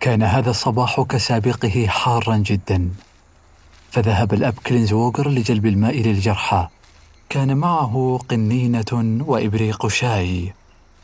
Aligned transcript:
كان 0.00 0.22
هذا 0.22 0.50
الصباح 0.50 1.00
كسابقه 1.00 1.86
حارا 1.86 2.36
جدا. 2.36 2.90
فذهب 3.90 4.34
الأب 4.34 4.54
كلينزوغر 4.66 5.28
لجلب 5.28 5.66
الماء 5.66 6.00
للجرحى. 6.00 6.68
كان 7.28 7.56
معه 7.56 8.20
قنينة 8.28 9.22
وإبريق 9.26 9.86
شاي. 9.86 10.52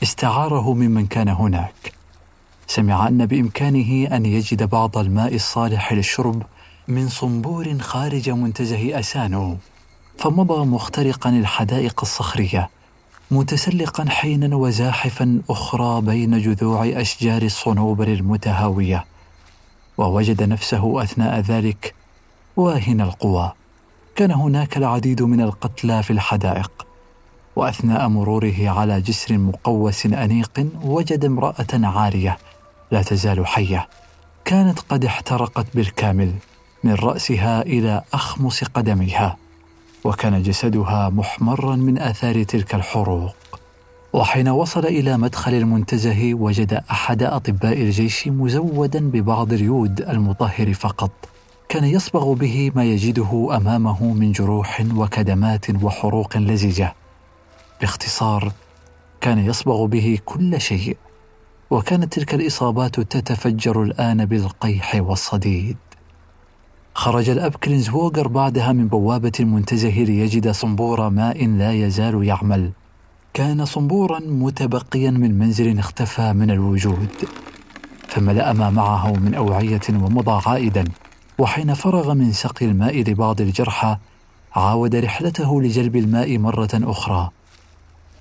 استعاره 0.03 0.75
ممن 0.75 1.07
كان 1.07 1.29
هناك. 1.29 1.93
سمع 2.67 3.09
أن 3.09 3.27
بإمكانه 3.27 4.17
أن 4.17 4.27
يجد 4.27 4.63
بعض 4.63 4.99
الماء 4.99 5.35
الصالح 5.35 5.93
للشرب 5.93 6.43
من 6.89 7.09
صنبور 7.09 7.79
خارج 7.79 8.31
منتزه 8.31 8.99
أسانو. 8.99 9.57
فمضى 10.19 10.67
مخترقا 10.67 11.31
الحدائق 11.31 12.01
الصخرية. 12.03 12.71
متسلقا 13.35 14.05
حينا 14.09 14.57
وزاحفا 14.57 15.43
أخرى 15.51 16.01
بين 16.01 16.41
جذوع 16.41 16.87
أشجار 16.87 17.43
الصنوبر 17.43 18.09
المتهاوية 18.09 19.05
ووجد 19.99 20.43
نفسه 20.43 21.03
أثناء 21.03 21.41
ذلك 21.41 21.95
واهن 22.57 23.01
القوى. 23.01 23.53
كان 24.17 24.31
هناك 24.31 24.77
العديد 24.77 25.23
من 25.23 25.41
القتلى 25.41 26.03
في 26.03 26.13
الحدائق 26.13 26.87
وأثناء 27.57 28.09
مروره 28.09 28.69
على 28.69 29.01
جسر 29.01 29.39
مقوس 29.39 30.07
أنيق 30.07 30.67
وجد 30.83 31.25
امرأة 31.25 31.67
عارية 31.73 32.39
لا 32.91 33.03
تزال 33.03 33.47
حية. 33.47 33.89
كانت 34.45 34.79
قد 34.79 35.05
احترقت 35.05 35.67
بالكامل 35.75 36.33
من 36.85 36.95
رأسها 36.95 37.63
إلى 37.63 38.03
أخمص 38.13 38.65
قدميها. 38.65 39.37
وكان 40.05 40.43
جسدها 40.43 41.09
محمرا 41.09 41.77
من 41.77 41.99
آثار 41.99 42.43
تلك 42.43 42.75
الحروق. 42.75 43.35
وحين 44.13 44.49
وصل 44.49 44.87
إلى 44.87 45.17
مدخل 45.17 45.55
المنتزه 45.55 46.35
وجد 46.35 46.83
أحد 46.91 47.23
أطباء 47.23 47.83
الجيش 47.83 48.29
مزودا 48.29 49.11
ببعض 49.11 49.53
اليود 49.53 50.01
المطهر 50.01 50.75
فقط. 50.75 51.11
كان 51.69 51.85
يصبغ 51.85 52.33
به 52.33 52.73
ما 52.75 52.85
يجده 52.85 53.49
أمامه 53.57 54.13
من 54.13 54.33
جروح 54.33 54.85
وكدمات 54.95 55.83
وحروق 55.83 56.37
لزجة. 56.37 56.95
باختصار 57.81 58.53
كان 59.21 59.39
يصبغ 59.39 59.87
به 59.87 60.19
كل 60.25 60.61
شيء. 60.61 60.97
وكانت 61.71 62.13
تلك 62.13 62.35
الإصابات 62.35 63.01
تتفجر 63.01 63.83
الآن 63.83 64.25
بالقيح 64.25 64.95
والصديد. 64.95 65.77
خرج 66.97 67.31
الاب 67.31 67.55
كلينزووغر 67.55 68.29
بعدها 68.29 68.73
من 68.73 68.89
بوابة 68.89 69.33
المنتزه 69.41 69.89
ليجد 69.89 70.51
صنبور 70.51 71.09
ماء 71.09 71.47
لا 71.47 71.73
يزال 71.73 72.25
يعمل. 72.25 72.71
كان 73.35 73.65
صنبورا 73.65 74.19
متبقيا 74.19 75.11
من 75.11 75.39
منزل 75.39 75.79
اختفى 75.79 76.33
من 76.33 76.51
الوجود 76.51 77.09
فملأ 78.09 78.53
ما 78.53 78.71
معه 78.71 79.13
من 79.13 79.35
أوعية 79.35 79.81
ومضى 79.91 80.43
عائدا. 80.47 80.85
وحين 81.39 81.75
فرغ 81.75 82.15
من 82.15 82.33
سقي 82.33 82.67
الماء 82.67 83.03
لبعض 83.03 83.41
الجرحى 83.41 83.97
عاود 84.57 84.97
رحلته 84.97 85.63
لجلب 85.63 85.97
الماء 85.97 86.39
مرة 86.39 86.71
أخرى. 86.75 87.31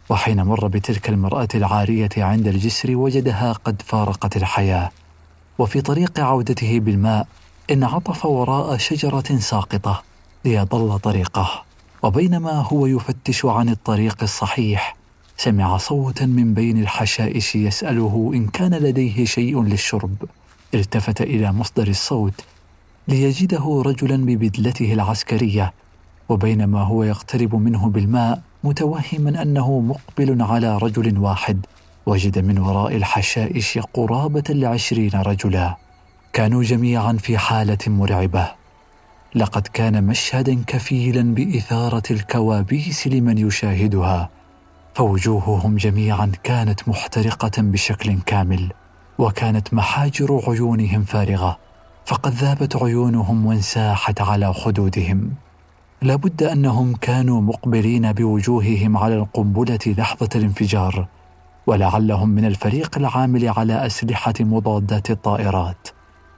وحين 0.09 0.43
مر 0.43 0.67
بتلك 0.67 1.09
المرأة 1.09 1.47
العارية 1.55 2.09
عند 2.17 2.47
الجسر 2.47 2.95
وجدها 2.95 3.51
قد 3.51 3.81
فارقت 3.81 4.37
الحياة. 4.37 4.91
وفي 5.57 5.81
طريق 5.81 6.19
عودته 6.19 6.79
بالماء 6.79 7.27
انعطف 7.71 8.25
وراء 8.25 8.77
شجرة 8.77 9.37
ساقطة 9.39 10.03
ليضل 10.45 10.99
طريقه 10.99 11.63
وبينما 12.03 12.51
هو 12.51 12.85
يفتش 12.85 13.45
عن 13.45 13.69
الطريق 13.69 14.23
الصحيح. 14.23 14.95
سمع 15.37 15.77
صوتا 15.77 16.25
من 16.25 16.53
بين 16.53 16.81
الحشائش 16.81 17.55
يسأله 17.55 18.31
إن 18.33 18.47
كان 18.47 18.73
لديه 18.73 19.25
شيء 19.25 19.63
للشرب. 19.63 20.15
التفت 20.73 21.21
إلى 21.21 21.51
مصدر 21.51 21.87
الصوت 21.87 22.33
ليجده 23.07 23.81
رجلا 23.85 24.25
ببدلته 24.25 24.93
العسكرية 24.93 25.73
وبينما 26.29 26.81
هو 26.81 27.03
يقترب 27.03 27.55
منه 27.55 27.89
بالماء 27.89 28.41
متوهما 28.63 29.41
أنه 29.41 29.79
مقبل 29.79 30.41
على 30.41 30.77
رجل 30.77 31.17
واحد. 31.17 31.65
وجد 32.05 32.39
من 32.39 32.59
وراء 32.59 32.95
الحشائش 32.95 33.79
قرابة 33.93 34.43
لعشرين 34.49 35.11
رجلا. 35.13 35.82
كانوا 36.33 36.63
جميعا 36.63 37.13
في 37.13 37.37
حالة 37.37 37.77
مرعبة. 37.87 38.51
لقد 39.35 39.67
كان 39.67 40.03
مشهدا 40.03 40.63
كفيلا 40.67 41.33
بإثارة 41.33 42.03
الكوابيس 42.11 43.07
لمن 43.07 43.37
يشاهدها. 43.37 44.29
فوجوههم 44.93 45.77
جميعا 45.77 46.31
كانت 46.43 46.87
محترقة 46.89 47.51
بشكل 47.57 48.19
كامل 48.25 48.71
وكانت 49.17 49.73
محاجر 49.73 50.41
عيونهم 50.47 51.03
فارغة. 51.03 51.57
فقد 52.05 52.33
ذابت 52.33 52.75
عيونهم 52.75 53.45
وانساحت 53.45 54.21
على 54.21 54.53
خدودهم 54.53 55.33
لابد 56.01 56.43
أنهم 56.43 56.95
كانوا 56.95 57.41
مقبلين 57.41 58.13
بوجوههم 58.13 58.97
على 58.97 59.15
القنبلة 59.15 59.79
لحظة 59.85 60.29
الانفجار 60.35 61.07
ولعلهم 61.67 62.29
من 62.29 62.45
الفريق 62.45 62.97
العامل 62.97 63.49
على 63.49 63.85
أسلحة 63.85 64.33
مضادات 64.39 65.11
الطائرات. 65.11 65.87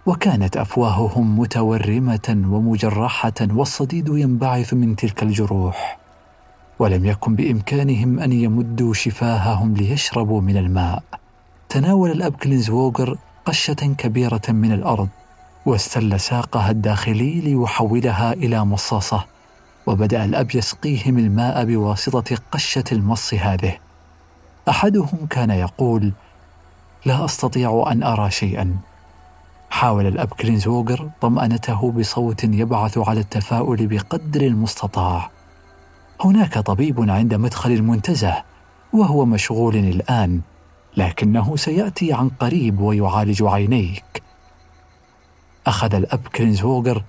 وكانت 0.05 0.57
أفواههم 0.57 1.39
متورمة 1.39 2.43
ومجرحة 2.49 3.33
والصديد 3.41 4.07
ينبعث 4.07 4.73
من 4.73 4.95
تلك 4.95 5.23
الجروح. 5.23 5.97
ولم 6.79 7.05
يكن 7.05 7.35
بإمكانهم 7.35 8.19
أن 8.19 8.31
يمدوا 8.31 8.93
شفاههم 8.93 9.73
ليشربوا 9.73 10.41
من 10.41 10.57
الماء. 10.57 11.03
تناول 11.69 12.11
الأب 12.11 12.35
كلينزووغر 12.35 13.17
قشة 13.45 13.95
كبيرة 13.97 14.41
من 14.49 14.71
الأرض 14.71 15.09
واستل 15.65 16.19
ساقها 16.19 16.71
الداخلي 16.71 17.41
ليحولها 17.41 18.33
إلى 18.33 18.65
مصاصة 18.65 19.25
وبدأ 19.87 20.25
الأب 20.25 20.55
يسقيهم 20.55 21.17
الماء 21.17 21.65
بواسطة 21.65 22.37
قشة 22.51 22.83
المص 22.91 23.33
هذه. 23.33 23.77
أحدهم 24.69 25.25
كان 25.29 25.49
يقول 25.49 26.11
لا 27.05 27.25
أستطيع 27.25 27.85
أن 27.91 28.03
أرى 28.03 28.31
شيئا. 28.31 28.77
حاول 29.75 30.07
الاب 30.07 30.27
كلينزوغر 30.27 31.09
طمأنته 31.21 31.91
بصوت 31.91 32.43
يبعث 32.43 32.97
على 32.97 33.19
التفاؤل 33.19 33.87
بقدر 33.87 34.41
المستطاع. 34.41 35.31
هناك 36.21 36.57
طبيب 36.59 37.09
عند 37.09 37.33
مدخل 37.33 37.71
المنتزه 37.71 38.43
وهو 38.93 39.25
مشغول 39.25 39.75
الآن 39.75 40.41
لكنه 40.97 41.55
سيأتي 41.55 42.13
عن 42.13 42.29
قريب 42.29 42.79
ويعالج 42.79 43.43
عينيك. 43.43 44.23
أخذ 45.67 45.95
الأب 45.95 46.27
كرينزهوغر 46.35 47.03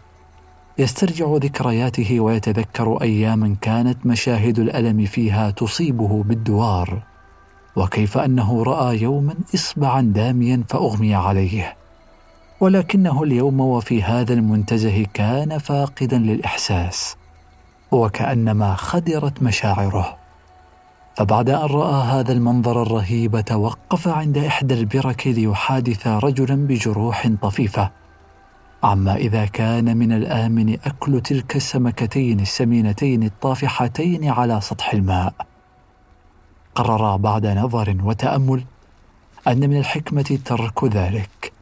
يسترجع 0.78 1.26
ذكرياته 1.36 2.20
ويتذكر 2.20 3.02
أياما 3.02 3.56
كانت 3.60 4.06
مشاهد 4.06 4.58
الألم 4.58 5.04
فيها 5.04 5.50
تصيبه 5.50 6.22
بالدوار 6.22 7.02
وكيف 7.76 8.18
أنه 8.18 8.62
رأى 8.62 9.02
يوما 9.02 9.34
إصبعا 9.54 10.00
داميا 10.00 10.64
فأغمي 10.68 11.14
عليه. 11.14 11.85
ولكنه 12.60 13.22
اليوم 13.22 13.60
وفي 13.60 14.02
هذا 14.02 14.34
المنتزه 14.34 15.06
كان 15.14 15.58
فاقدا 15.58 16.18
للإحساس 16.18 17.16
وكأنما 17.90 18.74
خدرت 18.74 19.42
مشاعره. 19.42 20.16
فبعد 21.16 21.50
أن 21.50 21.66
رأى 21.66 22.02
هذا 22.02 22.32
المنظر 22.32 22.82
الرهيب 22.82 23.40
توقف 23.40 24.08
عند 24.08 24.38
إحدى 24.38 24.74
البرك 24.74 25.26
ليحادث 25.26 26.06
رجلا 26.06 26.66
بجروح 26.66 27.28
طفيفة. 27.42 27.90
عما 28.82 29.16
إذا 29.16 29.46
كان 29.46 29.96
من 29.96 30.12
الآمن 30.12 30.72
أكل 30.84 31.20
تلك 31.20 31.56
السمكتين 31.56 32.40
السمينتين 32.40 33.22
الطافحتين 33.22 34.28
على 34.28 34.60
سطح 34.60 34.92
الماء. 34.92 35.34
قرر 36.74 37.16
بعد 37.16 37.46
نظر 37.46 37.96
وتأمل 38.04 38.64
أن 39.48 39.70
من 39.70 39.76
الحكمة 39.76 40.38
ترك 40.44 40.84
ذلك. 40.84 41.55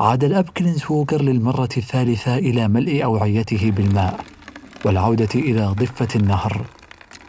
عاد 0.00 0.24
الاب 0.24 0.48
كلينزهوغر 0.48 1.22
للمرة 1.22 1.68
الثالثة 1.76 2.38
إلى 2.38 2.68
ملء 2.68 3.04
أوعيته 3.04 3.70
بالماء 3.70 4.20
والعودة 4.84 5.28
إلى 5.34 5.66
ضفة 5.66 6.08
النهر. 6.16 6.64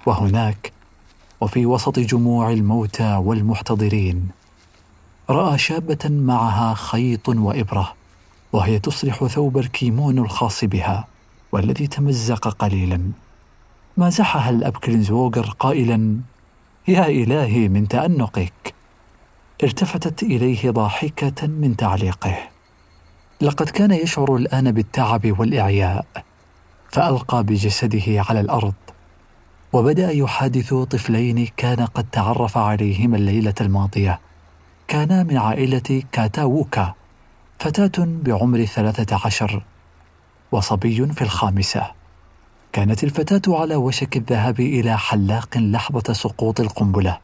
وهناك 0.05 0.71
وفي 1.41 1.65
وسط 1.65 1.99
جموع 1.99 2.51
الموتى 2.51 3.15
والمحتضرين 3.15 4.27
رأى 5.29 5.57
شابة 5.57 6.09
معها 6.09 6.73
خيط 6.73 7.29
وإبرة 7.29 7.93
وهي 8.53 8.79
تصلح 8.79 9.25
ثوب 9.25 9.57
الكيمون 9.57 10.17
الخاص 10.19 10.65
بها 10.65 11.07
والذي 11.51 11.87
تمزق 11.87 12.47
قليلا. 12.47 13.11
مازحها 13.97 14.49
الأب 14.49 14.77
كلينزوغر 14.77 15.55
قائلا 15.59 16.17
يا 16.87 17.07
إلهي 17.07 17.69
من 17.69 17.87
تأنقك. 17.87 18.73
التفتت 19.63 20.23
إليه 20.23 20.71
ضاحكة 20.71 21.47
من 21.47 21.75
تعليقه. 21.75 22.58
لقد 23.41 23.69
كان 23.69 23.91
يشعر 23.91 24.35
الآن 24.35 24.71
بالتعب 24.71 25.39
والإعياء 25.39 26.05
فألقى 26.91 27.43
بجسده 27.43 28.03
على 28.07 28.39
الأرض 28.39 28.73
وبدأ 29.73 30.11
يحادث 30.11 30.73
طفلين 30.73 31.47
كان 31.57 31.85
قد 31.85 32.05
تعرف 32.11 32.57
عليهما 32.57 33.17
الليلة 33.17 33.53
الماضية. 33.61 34.19
كانا 34.87 35.23
من 35.23 35.37
عائلة 35.37 36.03
كاتاووكا 36.11 36.93
فتاة 37.59 38.05
بعمر 38.05 38.65
ثلاثة 38.65 39.19
عشر 39.25 39.63
وصبي 40.51 41.07
في 41.07 41.21
الخامسة. 41.21 41.91
كانت 42.73 43.03
الفتاة 43.03 43.59
على 43.59 43.75
وشك 43.75 44.17
الذهاب 44.17 44.59
إلى 44.59 44.97
حلاق 44.97 45.57
لحظة 45.57 46.13
سقوط 46.13 46.59
القنبلة. 46.59 47.17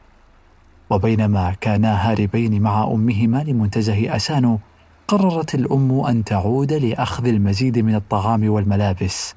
وبينما 0.90 1.54
كانا 1.60 2.10
هاربين 2.10 2.62
مع 2.62 2.84
أمهما 2.84 3.44
لمنتزه 3.44 4.16
أسانو 4.16 4.58
قررت 5.08 5.54
الأم 5.54 6.00
أن 6.00 6.24
تعود 6.24 6.72
لأخذ 6.72 7.26
المزيد 7.26 7.78
من 7.78 7.94
الطعام 7.94 8.48
والملابس 8.48 9.34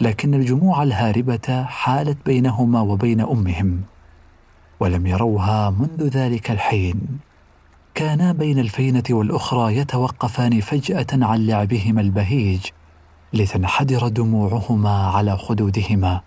لكن 0.00 0.34
الجموع 0.34 0.82
الهاربة 0.82 1.64
حالت 1.64 2.18
بينهما 2.26 2.80
وبين 2.80 3.20
أمهم 3.20 3.80
ولم 4.80 5.06
يروها 5.06 5.70
منذ 5.70 6.08
ذلك 6.08 6.50
الحين. 6.50 7.00
كانا 7.94 8.32
بين 8.32 8.58
الفينة 8.58 9.02
والأخرى 9.10 9.76
يتوقفان 9.76 10.60
فجأة 10.60 11.06
عن 11.12 11.46
لعبهما 11.46 12.00
البهيج 12.00 12.60
لتنحدر 13.32 14.08
دموعهما 14.08 15.06
على 15.06 15.36
خدودهما 15.36 16.20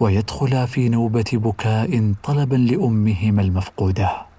ويدخلا 0.00 0.66
في 0.66 0.88
نوبة 0.88 1.24
بكاء 1.32 2.14
طلبا 2.22 2.56
لأمهما 2.56 3.42
المفقودة. 3.42 4.31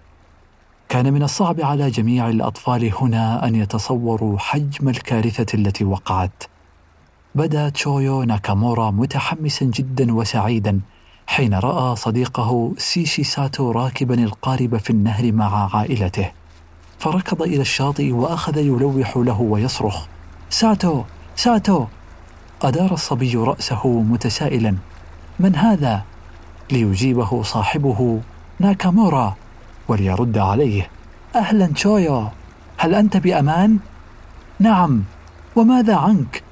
كان 0.94 1.13
من 1.13 1.24
الصعب 1.24 1.62
على 1.62 1.90
جميع 1.90 2.30
الأطفال 2.30 2.94
هنا 3.01 3.48
أن 3.48 3.56
يتصوروا 3.56 4.40
حجم 4.40 4.90
الكارثة 4.90 5.45
التي 5.54 5.84
وقعت. 5.84 6.44
بدأ 7.36 7.69
تشويو 7.69 8.24
ناكامورا 8.24 8.92
متحمسا 8.92 9.66
جدا 9.66 10.13
وسعيدا 10.16 10.81
حين 11.28 11.54
رأى 11.54 11.95
صديقه 11.95 12.74
سيشي 12.78 13.24
ساتو 13.24 13.72
راكبا 13.72 14.24
القارب 14.24 14.78
في 14.78 14.90
النهر 14.90 15.31
مع 15.31 15.75
عائلته. 15.75 16.31
فركض 17.00 17.42
إلى 17.42 17.62
الشاطئ 17.62 18.12
وأخذ 18.12 18.57
يلوح 18.57 19.18
له 19.18 19.42
ويصرخ 19.42 20.06
ساتو! 20.50 21.04
ساتو! 21.36 21.86
أدار 22.62 22.94
الصبي 22.94 23.36
رأسه 23.36 23.88
متسائلا. 23.88 24.75
من 25.39 25.56
هذا؟ 25.56 26.04
ليجيبه 26.72 27.44
صاحبه 27.44 28.22
ناكامورا. 28.60 29.36
وليرد 29.94 30.38
عليه. 30.38 30.90
أهلا 31.36 31.68
تشويو 31.68 32.28
هل 32.78 32.95
أنت 32.95 33.18
بأمان؟ 33.18 33.78
نعم. 34.60 35.04
وماذا 35.56 35.95
عنك؟ 35.95 36.44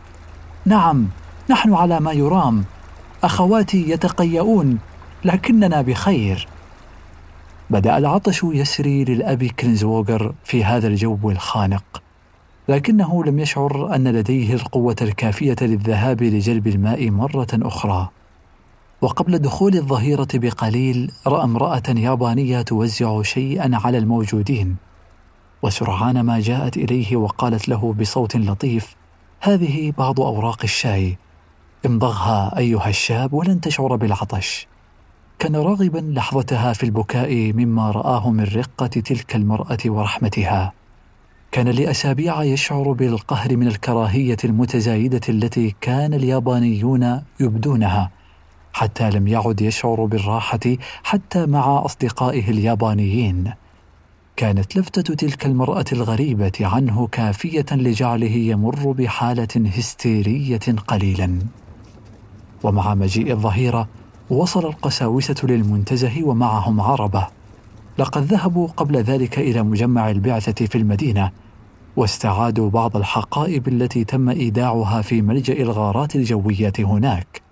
نعم 0.65 1.07
نحن 1.49 1.73
على 1.73 1.99
ما 1.99 2.11
يرام. 2.11 2.63
أخواتي 3.23 3.89
يتقيؤون 3.89 4.79
لكننا 5.25 5.81
بخير. 5.81 6.47
بدأ 7.69 7.97
العطش 7.97 8.43
يسري 8.43 9.03
للأب 9.03 9.43
كلينزوغر 9.43 10.33
في 10.43 10.63
هذا 10.63 10.87
الجو 10.87 11.31
الخانق. 11.31 12.03
لكنه 12.69 13.23
لم 13.23 13.39
يشعر 13.39 13.95
أن 13.95 14.07
لديه 14.07 14.53
القوة 14.53 14.95
الكافية 15.01 15.55
للذهاب 15.61 16.23
لجلب 16.23 16.67
الماء 16.67 17.09
مرة 17.09 17.47
أخرى. 17.53 18.09
وقبل 19.01 19.37
دخول 19.37 19.75
الظهيرة 19.75 20.27
بقليل 20.33 21.11
رأى 21.27 21.43
امرأة 21.43 21.83
يابانية 21.87 22.61
توزع 22.61 23.21
شيئا 23.21 23.71
على 23.73 23.97
الموجودين. 23.97 24.75
وسرعان 25.63 26.21
ما 26.21 26.39
جاءت 26.39 26.77
إليه 26.77 27.15
وقالت 27.15 27.69
له 27.69 27.93
بصوت 27.93 28.35
لطيف 28.35 28.95
هذه 29.39 29.93
بعض 29.97 30.21
أوراق 30.21 30.59
الشاي. 30.63 31.17
امضغها 31.85 32.57
أيها 32.57 32.89
الشاب 32.89 33.33
ولن 33.33 33.61
تشعر 33.61 33.95
بالعطش. 33.95 34.67
كان 35.39 35.55
راغبا 35.55 35.99
لحظتها 35.99 36.73
في 36.73 36.83
البكاء 36.83 37.53
مما 37.53 37.91
رآه 37.91 38.29
من 38.29 38.43
رقة 38.43 38.87
تلك 38.87 39.35
المرأة 39.35 39.79
ورحمتها. 39.85 40.73
كان 41.51 41.67
لأسابيع 41.67 42.43
يشعر 42.43 42.91
بالقهر 42.91 43.57
من 43.57 43.67
الكراهية 43.67 44.37
المتزايدة 44.43 45.21
التي 45.29 45.75
كان 45.81 46.13
اليابانيون 46.13 47.21
يبدونها. 47.39 48.11
حتى 48.73 49.09
لم 49.09 49.27
يعد 49.27 49.61
يشعر 49.61 50.05
بالراحة 50.05 50.59
حتى 51.03 51.45
مع 51.45 51.85
أصدقائه 51.85 52.49
اليابانيين. 52.49 53.53
كانت 54.35 54.77
لفتة 54.77 55.15
تلك 55.15 55.45
المرأة 55.45 55.85
الغريبة 55.91 56.51
عنه 56.61 57.07
كافية 57.07 57.65
لجعله 57.71 58.31
يمر 58.31 58.91
بحالة 58.91 59.69
هستيرية 59.77 60.75
قليلا. 60.87 61.39
ومع 62.63 62.95
مجيء 62.95 63.31
الظهيرة 63.31 63.87
وصل 64.29 64.65
القساوسة 64.65 65.35
للمنتزه 65.43 66.23
ومعهم 66.23 66.81
عربة. 66.81 67.27
لقد 67.97 68.23
ذهبوا 68.23 68.67
قبل 68.67 68.97
ذلك 68.97 69.39
إلى 69.39 69.63
مجمع 69.63 70.11
البعثة 70.11 70.65
في 70.65 70.77
المدينة 70.77 71.31
واستعادوا 71.95 72.69
بعض 72.69 72.97
الحقائب 72.97 73.67
التي 73.67 74.03
تم 74.03 74.29
إيداعها 74.29 75.01
في 75.01 75.21
ملجأ 75.21 75.53
الغارات 75.53 76.15
الجوية 76.15 76.73
هناك. 76.79 77.50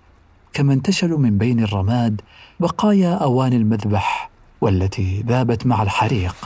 كما 0.52 0.72
انتشلوا 0.72 1.18
من 1.18 1.38
بين 1.38 1.62
الرماد 1.62 2.20
بقايا 2.60 3.14
اواني 3.14 3.56
المذبح 3.56 4.30
والتي 4.60 5.24
ذابت 5.28 5.66
مع 5.66 5.82
الحريق. 5.82 6.36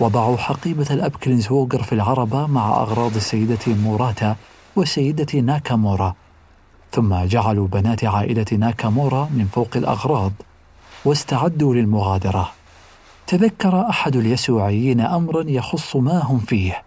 وضعوا 0.00 0.36
حقيبة 0.36 0.86
الأب 0.90 1.10
كلينزوغر 1.10 1.82
في 1.82 1.92
العربة 1.92 2.46
مع 2.46 2.68
أغراض 2.68 3.16
السيدة 3.16 3.58
موراتا 3.66 4.36
والسيدة 4.76 5.40
ناكامورا 5.40 6.14
ثم 6.92 7.24
جعلوا 7.24 7.68
بنات 7.68 8.04
عائلة 8.04 8.46
ناكامورا 8.52 9.28
من 9.34 9.46
فوق 9.52 9.68
الأغراض 9.76 10.32
واستعدوا 11.04 11.74
للمغادرة. 11.74 12.50
تذكر 13.26 13.88
أحد 13.88 14.16
اليسوعيين 14.16 15.00
أمرا 15.00 15.44
يخص 15.46 15.96
ما 15.96 16.18
هم 16.18 16.38
فيه. 16.38 16.82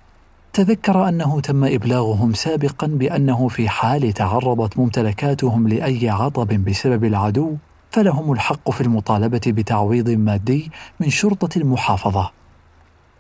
تذكر 0.54 1.10
أنه 1.10 1.42
تم 1.42 1.64
إبلاغهم 1.64 2.34
سابقا 2.34 2.88
بأنه 2.88 3.48
في 3.48 3.70
حال 3.70 4.14
تعرضت 4.14 4.78
ممتلكاتهم 4.78 5.68
لأي 5.68 6.10
عطب 6.10 6.48
بسبب 6.48 7.06
العدو 7.06 7.56
فلهم 7.92 8.32
الحق 8.32 8.72
في 8.72 8.82
المطالبة 8.82 9.42
بتعويض 9.48 10.10
مادي 10.10 10.72
من 11.00 11.10
شرطة 11.10 11.58
المحافظة. 11.58 12.32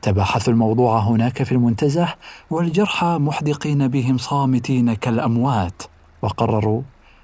تباحثوا 0.02 0.54
الموضوع 0.54 1.00
هناك 1.00 1.44
في 1.44 1.52
المنتزه 1.52 2.08
والجرحى 2.50 3.18
محدقين 3.22 3.88
بهم 3.88 4.18
صامتين 4.18 4.94
كالأموات 4.94 5.84
وقرروا 6.22 6.82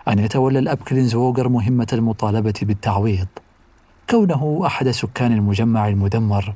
أن 0.07 0.19
يتولى 0.19 0.59
الأب 0.59 0.77
كلينزوغر 0.77 1.49
مهمة 1.49 1.87
المطالبة 1.93 2.53
بالتعويض. 2.61 3.27
كونه 4.09 4.61
أحد 4.65 4.89
سكان 4.89 5.31
المجمع 5.31 5.87
المدمر 5.87 6.53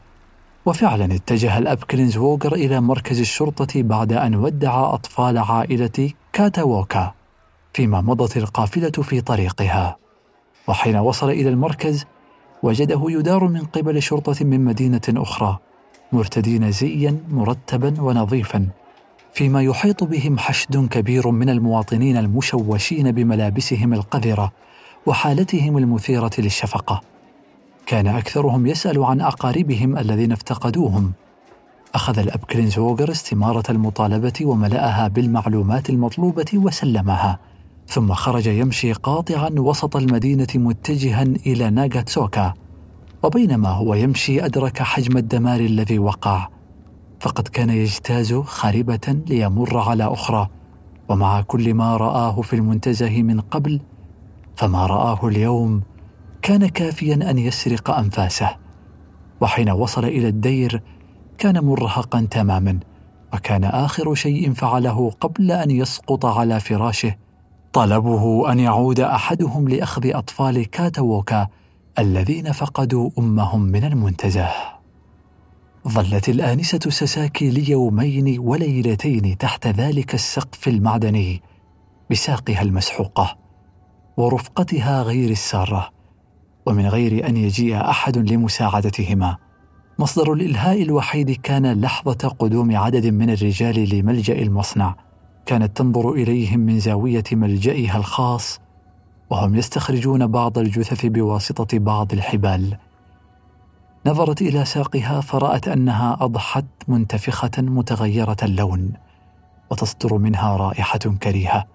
وفعلا 0.65 1.15
اتجه 1.15 1.57
الأب 1.57 1.83
كلينزوغر 1.83 2.53
إلى 2.53 2.82
مركز 2.82 3.20
الشرطة 3.20 3.82
بعد 3.82 4.13
أن 4.13 4.36
ودع 4.36 4.93
أطفال 4.93 5.38
عائلة 5.38 6.10
كاتاووكا 6.34 7.13
فيما 7.74 8.01
مضت 8.01 8.38
القافلة 8.38 8.89
في 8.89 9.22
طريقها. 9.22 9.98
وحين 10.67 10.96
وصل 10.96 11.29
إلى 11.29 11.50
المركز 11.50 12.05
وجده 12.63 13.01
يدار 13.08 13.48
من 13.48 13.62
قبل 13.62 14.01
شرطة 14.01 14.46
من 14.46 14.65
مدينة 14.65 15.01
أخرى 15.10 15.58
مرتدين 16.12 16.72
زيا 16.72 17.17
مرتبا 17.29 18.01
ونظيفا 18.01 18.67
فيما 19.34 19.62
يحيط 19.63 20.03
بهم 20.03 20.38
حشد 20.38 20.88
كبير 20.88 21.32
من 21.32 21.50
المواطنين 21.50 22.17
المشوشين 22.17 23.12
بملابسهم 23.12 23.93
القذرة 23.93 24.51
وحالتهم 25.05 25.77
المثيرة 25.77 26.32
للشفقة. 26.38 27.12
كان 27.86 28.08
أكثرهم 28.08 28.68
يسأل 28.68 29.04
عن 29.04 29.22
أقاربهم 29.22 29.98
الذين 29.98 30.32
افتقدوهم. 30.32 31.13
أخذ 31.96 32.20
الأب 32.20 32.40
كلينزوغر 32.40 33.12
استمارة 33.12 33.63
المطالبة 33.70 34.34
وملأها 34.42 35.08
بالمعلومات 35.08 35.90
المطلوبة 35.90 36.46
وسلمها 36.54 37.40
ثم 37.88 38.13
خرج 38.13 38.46
يمشي 38.46 38.94
قاطعا 38.94 39.50
وسط 39.58 39.96
المدينة 39.96 40.48
متجها 40.56 41.24
إلى 41.24 41.70
ناغاتسوكا 41.70 42.54
وبينما 43.24 43.70
هو 43.70 43.94
يمشي 43.94 44.46
أدرك 44.46 44.82
حجم 44.82 45.18
الدمار 45.18 45.60
الذي 45.60 46.00
وقع. 46.00 46.48
فقد 47.20 47.48
كان 47.48 47.70
يجتاز 47.70 48.34
خاربة 48.34 49.22
ليمر 49.28 49.78
على 49.78 50.04
أخرى 50.04 50.50
ومع 51.10 51.42
كل 51.42 51.74
ما 51.74 51.98
رآه 51.98 52.42
في 52.42 52.56
المنتزه 52.56 53.22
من 53.22 53.40
قبل 53.40 53.80
فما 54.56 54.86
رآه 54.86 55.28
اليوم 55.28 55.82
كان 56.43 56.67
كافيا 56.67 57.13
أن 57.13 57.38
يسرق 57.38 57.91
أنفاسه 57.91 58.55
وحين 59.41 59.69
وصل 59.69 60.05
إلى 60.05 60.27
الدير 60.27 60.81
كان 61.38 61.65
مرهقا 61.65 62.27
تماما 62.31 62.79
وكان 63.33 63.63
آخر 63.63 64.15
شيء 64.15 64.53
فعله 64.53 65.12
قبل 65.21 65.51
أن 65.51 65.71
يسقط 65.71 66.25
على 66.25 66.59
فراشه 66.59 67.15
طلبه 67.73 68.51
أن 68.51 68.59
يعود 68.59 69.00
أحدهم 69.00 69.69
لأخذ 69.69 70.12
أطفال 70.13 70.69
كاتاووكا 70.69 71.47
الذين 72.00 72.51
فقدوا 72.51 73.09
أمهم 73.19 73.62
من 73.62 73.83
المنتزه. 73.83 74.50
ظلت 75.88 76.29
الآنسة 76.29 76.79
سساكي 76.89 77.50
ليومين 77.50 78.39
وليلتين 78.39 79.38
تحت 79.38 79.67
ذلك 79.67 80.13
السقف 80.13 80.67
المعدني 80.67 81.41
بساقها 82.12 82.62
المسحوقة 82.62 83.38
ورفقتها 84.17 85.01
غير 85.03 85.29
السارة. 85.29 85.92
ومن 86.65 86.88
غير 86.88 87.27
أن 87.27 87.38
يجيء 87.38 87.89
أحد 87.89 88.17
لمساعدتهما. 88.17 89.38
مصدر 90.00 90.34
الإلهاء 90.34 90.82
الوحيد 90.82 91.32
كان 91.32 91.82
لحظة 91.82 92.36
قدوم 92.39 92.77
عدد 92.77 93.05
من 93.05 93.29
الرجال 93.29 93.96
لملجأ 93.96 94.41
المصنع. 94.41 94.96
كانت 95.46 95.77
تنظر 95.77 96.12
إليهم 96.12 96.60
من 96.60 96.79
زاوية 96.79 97.24
ملجئها 97.32 97.98
الخاص 97.98 98.60
وهم 99.29 99.55
يستخرجون 99.55 100.27
بعض 100.27 100.58
الجثث 100.58 101.05
بواسطة 101.05 101.79
بعض 101.79 102.13
الحبال. 102.13 102.77
نظرت 104.05 104.41
إلى 104.41 104.65
ساقها 104.65 105.22
فرأت 105.22 105.67
أنها 105.67 106.17
أضحت 106.22 106.65
منتفخة 106.88 107.51
متغيرة 107.62 108.38
اللون 108.43 108.93
وتصدر 109.72 110.17
منها 110.17 110.58
رائحة 110.58 110.98
كريهة. 110.98 111.65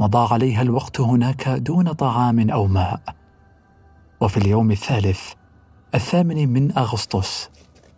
مضى 0.00 0.28
عليها 0.34 0.62
الوقت 0.62 1.00
هناك 1.00 1.48
دون 1.48 1.92
طعام 1.92 2.50
أو 2.50 2.66
ماء. 2.66 3.00
وفي 4.22 4.36
اليوم 4.36 4.70
الثالث 4.70 5.20
الثامن 5.94 6.48
من 6.48 6.78
أغسطس 6.78 7.50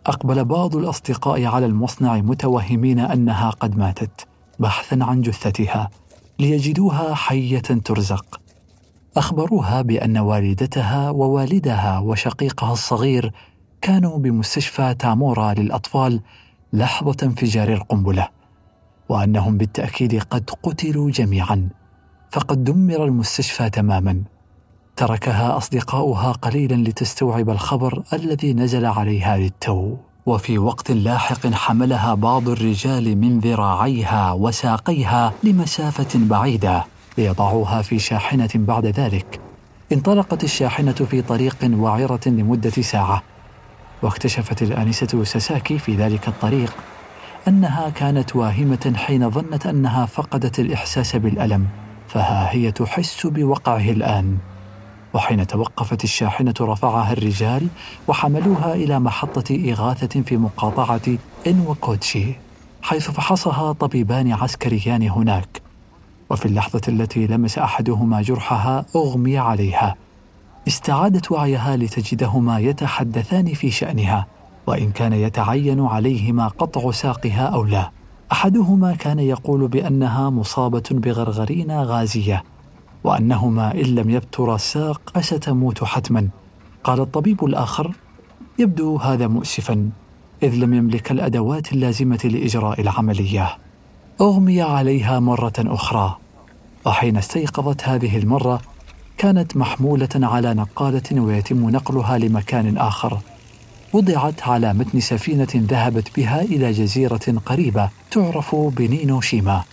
أقبل 0.05 0.45
بعض 0.45 0.75
الأصدقاء 0.75 1.45
على 1.45 1.65
المصنع 1.65 2.15
متوهمين 2.15 2.99
أنها 2.99 3.49
قد 3.49 3.77
ماتت 3.77 4.27
بحثا 4.59 4.99
عن 5.01 5.21
جثتها 5.21 5.89
ليجدوها 6.39 7.15
حية 7.15 7.59
ترزق. 7.59 8.41
أخبروها 9.17 9.81
بأن 9.81 10.17
والدتها 10.17 11.09
ووالدها 11.09 11.99
وشقيقها 11.99 12.73
الصغير 12.73 13.31
كانوا 13.81 14.17
بمستشفى 14.17 14.93
تامورا 14.99 15.53
للأطفال 15.53 16.21
لحظة 16.73 17.17
انفجار 17.23 17.73
القنبلة 17.73 18.27
وأنهم 19.09 19.57
بالتأكيد 19.57 20.23
قد 20.23 20.49
قتلوا 20.63 21.11
جميعا 21.11 21.69
فقد 22.31 22.63
دمر 22.63 23.05
المستشفى 23.05 23.69
تماما. 23.69 24.34
تركها 24.95 25.57
أصدقاؤها 25.57 26.31
قليلا 26.31 26.75
لتستوعب 26.89 27.49
الخبر 27.49 28.03
الذي 28.13 28.53
نزل 28.53 28.85
عليها 28.85 29.37
للتو. 29.37 29.95
وفي 30.25 30.57
وقت 30.57 30.91
لاحق 30.91 31.47
حملها 31.47 32.13
بعض 32.13 32.49
الرجال 32.49 33.17
من 33.17 33.39
ذراعيها 33.39 34.31
وساقيها 34.31 35.33
لمسافة 35.43 36.07
بعيدة 36.15 36.85
ليضعوها 37.17 37.81
في 37.81 37.99
شاحنة 37.99 38.49
بعد 38.55 38.85
ذلك. 38.85 39.39
انطلقت 39.91 40.43
الشاحنة 40.43 40.91
في 40.91 41.21
طريق 41.21 41.57
وعرة 41.63 42.19
لمدة 42.25 42.69
ساعة. 42.69 43.23
واكتشفت 44.01 44.61
الآنسة 44.61 45.23
ساساكي 45.23 45.79
في 45.79 45.95
ذلك 45.95 46.27
الطريق 46.27 46.75
أنها 47.47 47.89
كانت 47.89 48.35
واهمة 48.35 48.93
حين 48.95 49.29
ظنت 49.29 49.65
أنها 49.65 50.05
فقدت 50.05 50.59
الإحساس 50.59 51.15
بالألم 51.15 51.67
فها 52.07 52.51
هي 52.51 52.71
تحس 52.71 53.27
بوقعه 53.27 53.89
الآن. 53.89 54.37
وحين 55.15 55.47
توقفت 55.47 56.03
الشاحنة 56.03 56.53
رفعها 56.61 57.13
الرجال 57.13 57.67
وحملوها 58.07 58.73
إلى 58.73 58.99
محطة 58.99 59.71
إغاثة 59.71 60.21
في 60.21 60.37
مقاطعة 60.37 61.17
إنوكوتشي 61.47 62.35
حيث 62.81 63.11
فحصها 63.11 63.71
طبيبان 63.71 64.31
عسكريان 64.31 65.01
هناك. 65.09 65.61
وفي 66.29 66.45
اللحظة 66.45 66.81
التي 66.87 67.27
لمس 67.27 67.57
أحدهما 67.57 68.21
جرحها 68.21 68.85
أغمي 68.95 69.37
عليها. 69.37 69.95
استعادت 70.67 71.31
وعيها 71.31 71.77
لتجدهما 71.77 72.59
يتحدثان 72.59 73.53
في 73.53 73.71
شأنها 73.71 74.27
وإن 74.67 74.91
كان 74.91 75.13
يتعين 75.13 75.85
عليهما 75.85 76.47
قطع 76.47 76.91
ساقها 76.91 77.45
أو 77.45 77.63
لا. 77.63 77.91
أحدهما 78.31 78.95
كان 78.95 79.19
يقول 79.19 79.67
بأنها 79.67 80.29
مصابة 80.29 80.83
بغرغرينا 80.91 81.83
غازية. 81.83 82.43
وأنهما 83.05 83.73
إن 83.73 83.95
لم 83.95 84.09
يبتر 84.09 84.55
الساق 84.55 85.01
فستموت 85.13 85.83
حتما. 85.83 86.27
قال 86.83 86.99
الطبيب 87.01 87.45
الآخر 87.45 87.91
يبدو 88.59 88.97
هذا 88.97 89.27
مؤسفا 89.27 89.89
إذ 90.43 90.55
لم 90.55 90.73
يملك 90.73 91.11
الأدوات 91.11 91.73
اللازمة 91.73 92.19
لإجراء 92.23 92.81
العملية. 92.81 93.57
أغمي 94.21 94.61
عليها 94.61 95.19
مرة 95.19 95.53
أخرى 95.59 96.17
وحين 96.85 97.17
استيقظت 97.17 97.83
هذه 97.83 98.17
المرة 98.17 98.61
كانت 99.17 99.57
محمولة 99.57 100.09
على 100.15 100.53
نقالة 100.53 101.21
ويتم 101.21 101.69
نقلها 101.69 102.17
لمكان 102.17 102.77
آخر. 102.77 103.19
وضعت 103.93 104.47
على 104.47 104.73
متن 104.73 104.99
سفينة 104.99 105.47
ذهبت 105.55 106.15
بها 106.15 106.41
إلى 106.41 106.71
جزيرة 106.71 107.41
قريبة 107.45 107.89
تعرف 108.11 108.55
بنينوشيما. 108.55 109.63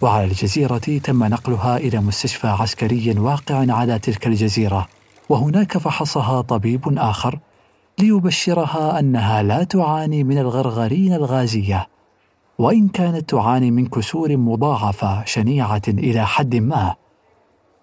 وعلى 0.00 0.24
الجزيرة 0.24 0.78
تم 0.78 1.24
نقلها 1.24 1.76
إلى 1.76 2.00
مستشفى 2.00 2.46
عسكري 2.46 3.14
واقع 3.18 3.72
على 3.72 3.98
تلك 3.98 4.26
الجزيرة 4.26 4.88
وهناك 5.28 5.78
فحصها 5.78 6.40
طبيب 6.40 6.98
آخر 6.98 7.38
ليبشرها 7.98 8.98
أنها 8.98 9.42
لا 9.42 9.64
تعاني 9.64 10.24
من 10.24 10.38
الغرغرين 10.38 11.12
الغازية 11.12 11.88
وإن 12.58 12.88
كانت 12.88 13.30
تعاني 13.30 13.70
من 13.70 13.86
كسور 13.86 14.36
مضاعفة 14.36 15.24
شنيعة 15.24 15.82
إلى 15.88 16.26
حد 16.26 16.56
ما. 16.56 16.94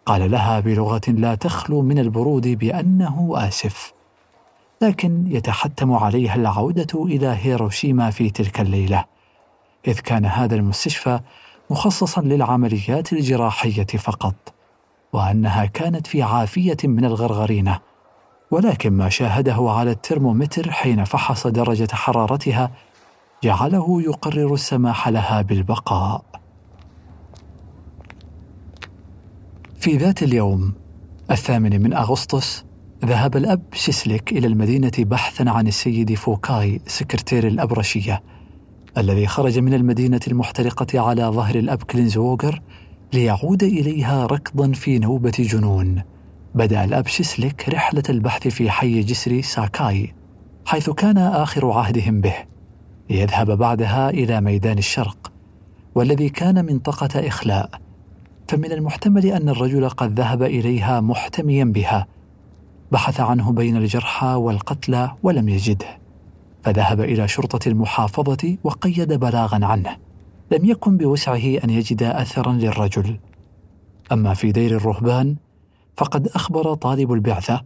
قال 0.05 0.31
لها 0.31 0.59
بلغة 0.59 1.01
لا 1.07 1.35
تخلو 1.35 1.81
من 1.81 1.99
البرود 1.99 2.47
بأنه 2.47 3.33
آسف 3.35 3.93
لكن 4.81 5.27
يتحتم 5.27 5.93
عليها 5.93 6.35
العودة 6.35 7.03
إلى 7.05 7.37
هيروشيما 7.41 8.09
في 8.11 8.29
تلك 8.29 8.61
الليلة 8.61 9.05
إذ 9.87 9.99
كان 9.99 10.25
هذا 10.25 10.55
المستشفى 10.55 11.19
مخصصا 11.69 12.21
للعمليات 12.21 13.13
الجراحية 13.13 13.83
فقط 13.85 14.35
وأنها 15.13 15.65
كانت 15.65 16.07
في 16.07 16.23
عافية 16.23 16.77
من 16.83 17.05
الغرغرينة. 17.05 17.79
ولكن 18.51 18.93
ما 18.93 19.09
شاهده 19.09 19.55
على 19.59 19.91
الترمومتر 19.91 20.71
حين 20.71 21.03
فحص 21.03 21.47
درجة 21.47 21.87
حرارتها 21.93 22.71
جعله 23.43 24.01
يقرر 24.01 24.53
السماح 24.53 25.07
لها 25.07 25.41
بالبقاء. 25.41 26.25
في 29.79 29.97
ذات 29.97 30.23
اليوم 30.23 30.73
الثامن 31.31 31.81
من 31.81 31.93
أغسطس 31.93 32.65
ذهب 33.05 33.37
الأب 33.37 33.61
شيسليك 33.73 34.31
إلى 34.31 34.47
المدينة 34.47 34.91
بحثا 34.99 35.49
عن 35.49 35.67
السيد 35.67 36.13
فوكاي 36.13 36.81
سكرتير 36.87 37.47
الأبرشية. 37.47 38.23
الذي 38.97 39.27
خرج 39.27 39.59
من 39.59 39.73
المدينة 39.73 40.19
المحترقة 40.27 40.99
على 40.99 41.23
ظهر 41.23 41.55
الأب 41.55 41.83
كلينزوغر 41.83 42.61
ليعود 43.13 43.63
إليها 43.63 44.25
ركضا 44.25 44.71
في 44.71 44.99
نوبة 44.99 45.33
جنون. 45.39 46.03
بدأ 46.55 46.83
الأب 46.83 47.07
شيسليك 47.07 47.69
رحلة 47.69 48.03
البحث 48.09 48.47
في 48.47 48.69
حي 48.69 49.01
جسر 49.01 49.41
ساكاي 49.41 50.13
حيث 50.65 50.89
كان 50.89 51.17
آخر 51.17 51.71
عهدهم 51.71 52.21
به. 52.21 52.35
ليذهب 53.09 53.57
بعدها 53.57 54.09
إلى 54.09 54.41
ميدان 54.41 54.77
الشرق 54.77 55.31
والذي 55.95 56.29
كان 56.29 56.65
منطقة 56.65 57.27
إخلاء. 57.27 57.69
فمن 58.47 58.71
المحتمل 58.71 59.25
أن 59.25 59.49
الرجل 59.49 59.89
قد 59.89 60.19
ذهب 60.19 60.43
إليها 60.43 61.01
محتميا 61.01 61.63
بها. 61.63 62.07
بحث 62.91 63.19
عنه 63.19 63.51
بين 63.51 63.77
الجرحى 63.77 64.27
والقتلى 64.27 65.11
ولم 65.23 65.49
يجده. 65.49 66.06
فذهب 66.67 67.01
إلى 67.01 67.27
شرطة 67.27 67.69
المحافظة 67.69 68.57
وقيد 68.63 69.13
بلاغا 69.13 69.65
عنه. 69.65 69.97
لم 70.51 70.65
يكن 70.65 70.97
بوسعه 70.97 71.63
أن 71.63 71.69
يجد 71.69 72.03
اثرا 72.03 72.51
للرجل. 72.51 73.19
أما 74.11 74.33
في 74.33 74.51
دير 74.51 74.75
الرهبان 74.75 75.35
فقد 75.97 76.27
أخبر 76.27 76.73
طالب 76.73 77.13
البعثة 77.13 77.61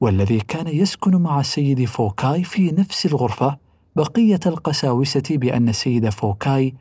والذي 0.00 0.40
كان 0.40 0.68
يسكن 0.68 1.16
مع 1.16 1.40
السيد 1.40 1.84
فوكاي 1.84 2.44
في 2.44 2.70
نفس 2.70 3.06
الغرفة 3.06 3.56
بقية 3.96 4.40
القساوسة 4.46 5.22
بأن 5.30 5.68
السيد 5.68 6.08
فوكاي 6.08 6.74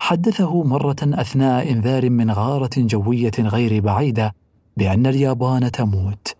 حدثه 0.00 0.62
مرة 0.62 0.96
أثناء 1.02 1.72
إنذار 1.72 2.10
من 2.10 2.30
غارة 2.30 2.70
جوية 2.76 3.32
غير 3.38 3.80
بعيدة 3.80 4.34
بأن 4.76 5.06
اليابان 5.06 5.70
تموت 5.70 6.36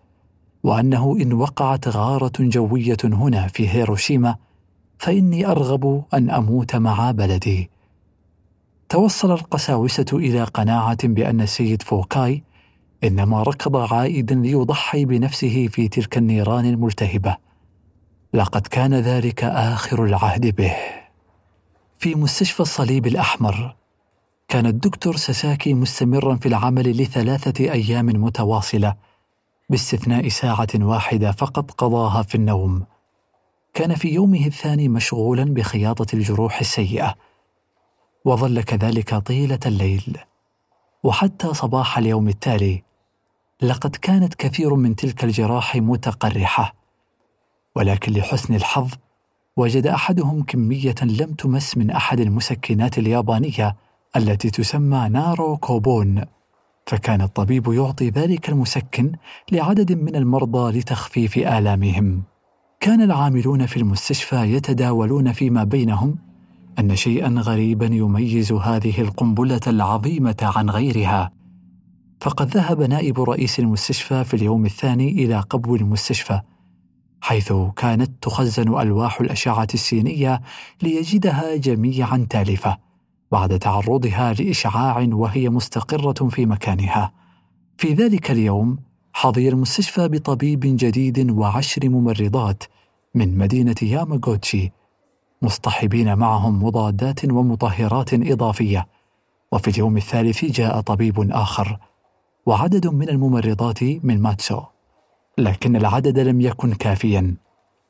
وأنه 0.63 1.17
إن 1.21 1.33
وقعت 1.33 1.87
غارة 1.87 2.33
جوية 2.39 2.97
هنا 3.03 3.47
في 3.47 3.69
هيروشيما 3.69 4.35
فإني 5.03 5.45
أرغب 5.45 6.03
أن 6.13 6.29
أموت 6.29 6.75
مع 6.75 7.11
بلدي. 7.11 7.69
توصل 8.89 9.31
القساوسة 9.31 10.05
إلى 10.13 10.43
قناعة 10.43 11.07
بأن 11.07 11.41
السيد 11.41 11.81
فوكاي 11.81 12.43
إنما 13.03 13.43
ركض 13.43 13.93
عائدا 13.93 14.35
ليضحي 14.35 15.05
بنفسه 15.05 15.67
في 15.67 15.87
تلك 15.87 16.17
النيران 16.17 16.65
الملتهبة. 16.65 17.37
لقد 18.33 18.67
كان 18.67 18.93
ذلك 18.93 19.43
آخر 19.43 20.05
العهد 20.05 20.55
به. 20.55 20.75
في 21.99 22.15
مستشفى 22.15 22.59
الصليب 22.59 23.07
الأحمر 23.07 23.75
كان 24.47 24.65
الدكتور 24.65 25.15
ساساكي 25.15 25.73
مستمرا 25.73 26.35
في 26.35 26.45
العمل 26.45 27.01
لثلاثة 27.01 27.63
أيام 27.71 28.05
متواصلة 28.05 28.95
باستثناء 29.69 30.27
ساعة 30.27 30.67
واحدة 30.75 31.31
فقط 31.31 31.71
قضاها 31.71 32.21
في 32.21 32.35
النوم. 32.35 32.92
كان 33.73 33.95
في 33.95 34.13
يومه 34.13 34.45
الثاني 34.45 34.87
مشغولا 34.87 35.43
بخياطة 35.43 36.15
الجروح 36.15 36.59
السيئة 36.59 37.15
وظل 38.25 38.61
كذلك 38.61 39.15
طيلة 39.15 39.59
الليل. 39.65 40.17
وحتى 41.03 41.53
صباح 41.53 41.97
اليوم 41.97 42.27
التالي 42.27 42.83
لقد 43.61 43.95
كانت 43.95 44.33
كثير 44.33 44.75
من 44.75 44.95
تلك 44.95 45.23
الجراح 45.23 45.75
متقرحة 45.75 46.75
ولكن 47.75 48.11
لحسن 48.13 48.55
الحظ 48.55 48.91
وجد 49.57 49.87
أحدهم 49.87 50.43
كمية 50.43 50.95
لم 51.03 51.33
تمس 51.33 51.77
من 51.77 51.91
أحد 51.91 52.19
المسكنات 52.19 52.97
اليابانية 52.97 53.75
التي 54.15 54.49
تسمى 54.49 55.09
نارو 55.09 55.57
كوبون. 55.57 56.25
فكان 56.87 57.21
الطبيب 57.21 57.67
يعطي 57.67 58.09
ذلك 58.09 58.49
المسكن 58.49 59.11
لعدد 59.51 59.91
من 59.91 60.15
المرضى 60.15 60.79
لتخفيف 60.79 61.37
آلامهم. 61.37 62.32
كان 62.83 63.01
العاملون 63.01 63.65
في 63.65 63.77
المستشفى 63.77 64.35
يتداولون 64.35 65.31
فيما 65.31 65.63
بينهم 65.63 66.15
أن 66.79 66.95
شيئا 66.95 67.29
غريبا 67.29 67.85
يميز 67.85 68.51
هذه 68.51 69.01
القنبلة 69.01 69.59
العظيمة 69.67 70.35
عن 70.41 70.69
غيرها. 70.69 71.31
فقد 72.21 72.57
ذهب 72.57 72.81
نائب 72.81 73.19
رئيس 73.19 73.59
المستشفى 73.59 74.23
في 74.23 74.33
اليوم 74.33 74.65
الثاني 74.65 75.09
إلى 75.09 75.39
قبو 75.39 75.75
المستشفى 75.75 76.41
حيث 77.21 77.53
كانت 77.75 78.11
تخزن 78.21 78.79
ألواح 78.79 79.21
الأشعة 79.21 79.67
السينية 79.73 80.41
ليجدها 80.81 81.55
جميعا 81.55 82.27
تالفة 82.29 82.77
بعد 83.31 83.59
تعرضها 83.59 84.33
لإشعاع 84.33 85.07
وهي 85.11 85.49
مستقرة 85.49 86.29
في 86.29 86.45
مكانها. 86.45 87.11
في 87.77 87.93
ذلك 87.93 88.31
اليوم 88.31 88.77
حظي 89.13 89.49
المستشفى 89.49 90.07
بطبيب 90.07 90.59
جديد 90.63 91.31
وعشر 91.31 91.89
ممرضات 91.89 92.63
من 93.15 93.37
مدينة 93.37 93.75
ياماغوتشي 93.81 94.71
مصطحبين 95.41 96.17
معهم 96.17 96.63
مضادات 96.63 97.25
ومطهرات 97.25 98.13
إضافية 98.13 98.87
وفي 99.51 99.67
اليوم 99.67 99.97
الثالث 99.97 100.45
جاء 100.45 100.81
طبيب 100.81 101.31
آخر 101.31 101.77
وعدد 102.45 102.87
من 102.87 103.09
الممرضات 103.09 103.83
من 103.83 104.21
ماتسو 104.21 104.61
لكن 105.37 105.75
العدد 105.75 106.19
لم 106.19 106.41
يكن 106.41 106.73
كافيا 106.73 107.35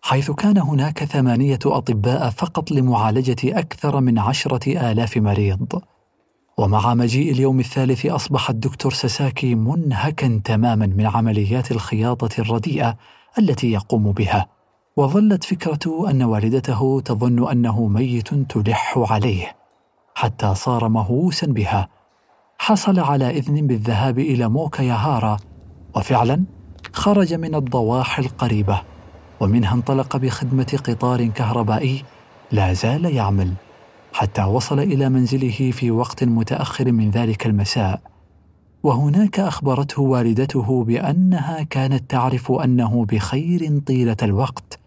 حيث 0.04 0.32
كان 0.32 0.58
هناك 0.58 1.04
ثمانية 1.04 1.60
أطباء 1.66 2.30
فقط 2.30 2.72
لمعالجة 2.72 3.60
أكثر 3.60 4.02
من 4.02 4.20
عشرة 4.20 4.92
آلاف 4.92 5.18
مريض. 5.18 5.82
ومع 6.58 6.94
مجيء 6.94 7.32
اليوم 7.32 7.60
الثالث 7.60 8.06
أصبح 8.06 8.50
الدكتور 8.50 8.94
ساساكي 8.94 9.56
منهكا 9.56 10.42
تماما 10.44 10.86
من 10.86 11.06
عمليات 11.06 11.72
الخياطة 11.72 12.42
الرديئة 12.42 12.98
التي 13.40 13.72
يقوم 13.72 14.12
بها. 14.12 14.48
وظلت 14.98 15.44
فكرة 15.44 16.10
أن 16.10 16.24
والدته 16.24 17.02
تظن 17.06 17.50
أنه 17.52 17.88
ميت 17.88 18.34
تلح 18.34 18.98
عليه 18.98 19.56
حتى 20.16 20.56
صار 20.56 20.90
مهووسا 20.90 21.48
بها. 21.48 21.90
حصل 22.58 23.00
على 23.00 23.30
إذن 23.30 23.68
بالذهاب 23.68 24.20
إلى 24.20 24.50
موكاياهارا 24.50 25.38
وفعلا 25.96 26.44
خرج 26.94 27.34
من 27.34 27.56
الضواحي 27.56 28.22
القريبة 28.22 28.82
ومنها 29.40 29.74
انطلق 29.74 30.18
بخدمة 30.18 30.80
قطار 30.88 31.26
كهربائي 31.26 32.04
لا 32.52 32.74
زال 32.74 33.06
يعمل 33.06 33.54
حتى 34.14 34.44
وصل 34.44 34.80
إلى 34.80 35.10
منزله 35.10 35.72
في 35.72 35.92
وقت 35.92 36.24
متأخر 36.24 36.92
من 36.92 37.12
ذلك 37.12 37.46
المساء. 37.46 38.02
وهناك 38.84 39.40
أخبرته 39.40 40.02
والدته 40.02 40.84
بأنها 40.84 41.64
كانت 41.64 42.10
تعرف 42.10 42.52
أنه 42.52 43.06
بخير 43.06 43.80
طيلة 43.80 44.18
الوقت 44.24 44.83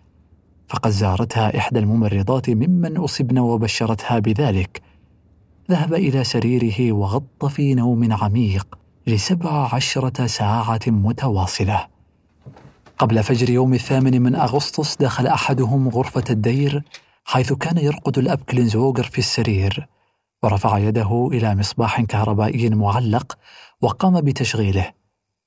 فقد 0.68 0.90
زارتها 0.90 1.58
إحدى 1.58 1.78
الممرضات 1.78 2.50
ممن 2.50 2.96
أصبن 2.96 3.38
وبشرتها 3.38 4.18
بذلك. 4.18 4.82
ذهب 5.70 5.94
إلى 5.94 6.24
سريره 6.24 6.92
وغط 6.92 7.44
في 7.44 7.74
نوم 7.74 8.12
عميق 8.12 8.78
لسبع 9.06 9.74
عشرة 9.74 10.26
ساعة 10.26 10.80
متواصلة. 10.86 11.86
قبل 12.98 13.22
فجر 13.22 13.50
يوم 13.50 13.74
الثامن 13.74 14.22
من 14.22 14.34
أغسطس 14.34 14.96
دخل 14.96 15.26
أحدهم 15.26 15.88
غرفة 15.88 16.24
الدير 16.30 16.82
حيث 17.24 17.52
كان 17.52 17.78
يرقد 17.78 18.18
الاب 18.18 18.38
كلينزوغر 18.38 19.02
في 19.02 19.18
السرير. 19.18 19.86
ورفع 20.42 20.78
يده 20.78 21.28
إلى 21.32 21.54
مصباح 21.54 22.00
كهربائي 22.00 22.70
معلق 22.70 23.38
وقام 23.80 24.20
بتشغيله. 24.20 24.92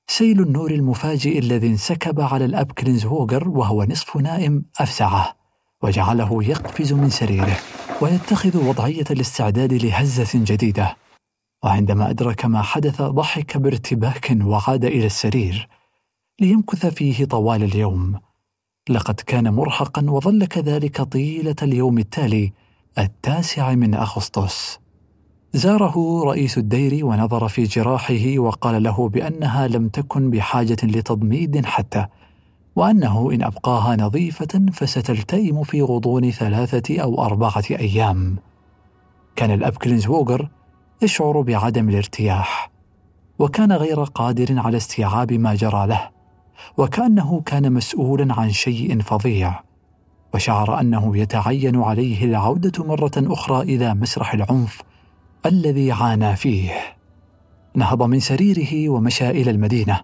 سيل 0.08 0.40
النور 0.40 0.70
المفاجئ 0.70 1.38
الذي 1.38 1.66
انسكب 1.66 2.20
على 2.20 2.44
الأب 2.44 2.72
كلينزوغر 2.72 3.48
وهو 3.48 3.84
نصف 3.84 4.16
نائم 4.16 4.64
أفزعه 4.80 5.36
وجعله 5.82 6.44
يقفز 6.44 6.92
من 6.92 7.10
سريره 7.10 7.58
ويتخذ 8.00 8.68
وضعية 8.68 9.04
الاستعداد 9.10 9.72
لهزة 9.72 10.30
جديدة. 10.34 10.96
وعندما 11.64 12.10
أدرك 12.10 12.44
ما 12.44 12.62
حدث 12.62 13.02
ضحك 13.02 13.56
بارتباك 13.56 14.36
وعاد 14.42 14.84
إلى 14.84 15.06
السرير 15.06 15.68
ليمكث 16.40 16.86
فيه 16.86 17.24
طوال 17.24 17.62
اليوم. 17.62 18.20
لقد 18.88 19.14
كان 19.14 19.54
مرهقا 19.54 20.10
وظل 20.10 20.44
كذلك 20.44 21.02
طيلة 21.02 21.56
اليوم 21.62 21.98
التالي 21.98 22.52
التاسع 22.98 23.74
من 23.74 23.94
أغسطس. 23.94 24.79
زاره 25.52 26.24
رئيس 26.24 26.58
الدير 26.58 27.06
ونظر 27.06 27.48
في 27.48 27.62
جراحه 27.62 28.38
وقال 28.38 28.82
له 28.82 29.08
بأنها 29.08 29.68
لم 29.68 29.88
تكن 29.88 30.30
بحاجة 30.30 30.76
لتضميد 30.82 31.66
حتى 31.66 32.06
وأنه 32.76 33.30
إن 33.32 33.42
أبقاها 33.42 33.96
نظيفة 33.96 34.66
فستلتئم 34.72 35.62
في 35.64 35.82
غضون 35.82 36.30
ثلاثة 36.30 37.02
أو 37.02 37.24
أربعة 37.24 37.64
أيام. 37.70 38.36
كان 39.36 39.50
الأب 39.50 39.72
كلينزوغر 39.72 40.48
يشعر 41.02 41.40
بعدم 41.40 41.88
الارتياح 41.88 42.70
وكان 43.38 43.72
غير 43.72 44.02
قادر 44.02 44.58
على 44.58 44.76
استيعاب 44.76 45.32
ما 45.32 45.54
جرى 45.54 45.86
له 45.86 46.08
وكأنه 46.76 47.40
كان 47.46 47.72
مسؤولا 47.72 48.34
عن 48.34 48.50
شيء 48.50 49.00
فظيع 49.00 49.60
وشعر 50.34 50.80
أنه 50.80 51.16
يتعين 51.16 51.82
عليه 51.82 52.24
العودة 52.24 52.84
مرة 52.84 53.12
أخرى 53.16 53.62
إلى 53.62 53.94
مسرح 53.94 54.34
العنف 54.34 54.82
الذي 55.46 55.92
عانى 55.92 56.36
فيه. 56.36 56.72
نهض 57.74 58.02
من 58.02 58.20
سريره 58.20 58.88
ومشى 58.88 59.30
إلى 59.30 59.50
المدينة 59.50 60.00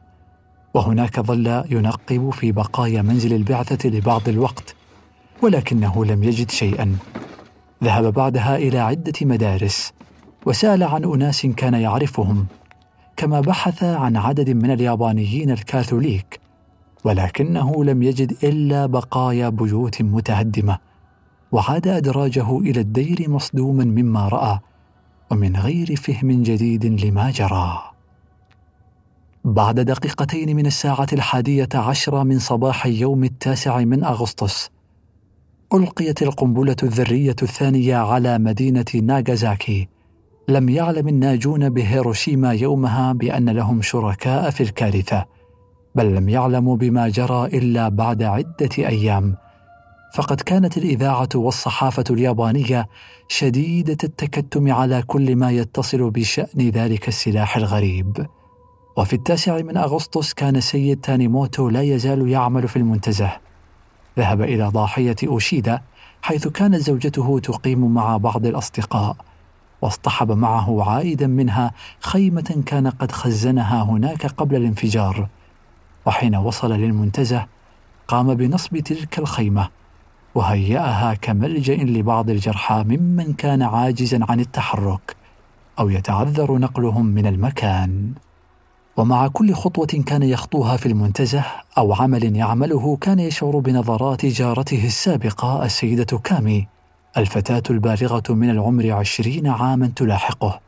وهناك 0.75 1.21
ظل 1.21 1.65
ينقب 1.71 2.31
في 2.31 2.53
بقايا 2.53 3.03
منزل 3.03 3.33
البعثة 3.33 3.89
لبعض 3.89 4.29
الوقت 4.29 4.75
ولكنه 5.43 6.05
لم 6.05 6.25
يجد 6.25 6.51
شيئا. 6.51 6.97
ذهب 7.85 8.13
بعدها 8.13 8.57
إلى 8.57 8.79
عدة 8.79 9.13
مدارس 9.23 9.93
وسأل 10.47 10.83
عن 10.83 11.05
أناس 11.05 11.47
كان 11.47 11.75
يعرفهم 11.75 12.47
كما 13.17 13.41
بحث 13.41 13.85
عن 13.85 14.17
عدد 14.17 14.51
من 14.51 14.71
اليابانيين 14.71 15.51
الكاثوليك 15.51 16.41
ولكنه 17.05 17.85
لم 17.85 18.03
يجد 18.03 18.37
إلا 18.45 18.87
بقايا 18.87 19.49
بيوت 19.49 20.03
متهدمة 20.03 20.79
وعاد 21.53 21.89
أدراجه 21.89 22.59
إلى 22.59 22.81
الدير 22.81 23.31
مصدوما 23.31 23.85
مما 23.85 24.29
رأى. 24.29 24.59
ومن 25.31 25.57
غير 25.57 25.97
فهم 25.97 26.43
جديد 26.43 27.05
لما 27.05 27.31
جرى. 27.31 27.83
بعد 29.45 29.81
دقيقتين 29.81 30.57
من 30.57 30.67
الساعة 30.67 31.07
الحادية 31.13 31.69
عشرة 31.75 32.23
من 32.23 32.39
صباح 32.39 32.87
اليوم 32.87 33.25
التاسع 33.25 33.79
من 33.79 34.05
أغسطس 34.05 34.71
ألقيت 35.75 36.23
القنبلة 36.23 36.77
الذرية 36.83 37.37
الثانية 37.43 37.97
على 37.97 38.39
مدينة 38.39 38.85
ناغازاكي. 39.03 39.89
لم 40.49 40.69
يعلم 40.69 41.09
الناجون 41.09 41.69
بهيروشيما 41.69 42.53
يومها 42.53 43.13
بأن 43.13 43.51
لهم 43.51 43.83
شركاء 43.83 44.51
في 44.51 44.63
الكارثة 44.63 45.25
بل 45.95 46.15
لم 46.15 46.29
يعلموا 46.29 46.77
بما 46.77 47.09
جرى 47.09 47.47
إلا 47.47 47.89
بعد 47.89 48.23
عدة 48.23 48.71
أيام. 48.79 49.37
فقد 50.17 50.41
كانت 50.41 50.77
الإذاعة 50.77 51.29
والصحافة 51.35 52.05
اليابانية 52.11 52.89
شديدة 53.29 53.97
التكتم 54.05 54.73
على 54.73 55.03
كل 55.03 55.37
ما 55.37 55.51
يتصل 55.51 56.11
بشأن 56.11 56.71
ذلك 56.71 57.09
السلاح 57.09 57.57
الغريب. 57.57 58.27
وفي 58.97 59.13
التاسع 59.13 59.63
من 59.63 59.77
أغسطس 59.77 60.35
كان 60.35 60.61
سيد 60.61 61.01
تانيموتو 61.01 61.69
لا 61.69 61.83
يزال 61.83 62.29
يعمل 62.29 62.69
في 62.69 62.77
المنتزه. 62.77 63.33
ذهب 64.19 64.43
إلى 64.43 64.65
ضاحية 64.65 65.17
أوشيدا 65.27 65.83
حيث 66.23 66.49
كانت 66.49 66.77
زوجته 66.77 67.39
تقيم 67.39 67.95
مع 67.95 68.17
بعض 68.17 68.47
الأصدقاء 68.47 69.17
واصطحب 69.83 70.33
معه 70.33 70.91
عائدا 70.91 71.27
منها 71.27 71.73
خيمة 72.01 72.63
كان 72.67 72.91
قد 72.91 73.13
خزنها 73.13 73.83
هناك 73.83 74.27
قبل 74.27 74.57
الانفجار. 74.57 75.29
وحين 76.07 76.37
وصل 76.37 76.73
للمنتزه 76.73 77.47
قام 78.09 78.35
بنصب 78.35 78.79
تلك 78.79 79.19
الخيمة. 79.19 79.69
وهيأها 80.37 81.15
كملجأ 81.15 81.77
لبعض 81.77 82.31
الجرحى 82.31 82.85
ممن 82.89 83.33
كان 83.33 83.63
عاجزا 83.63 84.21
عن 84.29 84.41
التحرك 84.41 85.17
أو 85.79 85.91
يتعذر 85.91 86.59
نقلهم 86.59 87.07
من 87.07 87.27
المكان. 87.27 88.13
ومع 88.97 89.29
كل 89.29 89.55
خطوة 89.55 89.87
كان 90.07 90.23
يخطوها 90.23 90.77
في 90.77 90.87
المنتزه 90.87 91.45
أو 91.79 91.95
عمل 91.95 92.37
يعمله 92.37 92.97
كان 92.97 93.19
يشعر 93.19 93.59
بنظرات 93.59 94.27
جارته 94.27 94.87
السابقة 94.87 95.65
السيدة 95.65 96.19
كامي 96.19 96.67
الفتاة 97.17 97.63
البالغة 97.71 98.33
من 98.33 98.51
العمر 98.51 98.93
عشرين 98.93 99.47
عاما 99.47 99.93
تلاحقه. 99.97 100.61